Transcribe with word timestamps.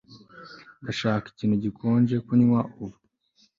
Ndashaka 0.81 1.25
ikintu 1.33 1.55
gikonje 1.63 2.15
kunywa 2.25 2.59
ubu 2.83 2.97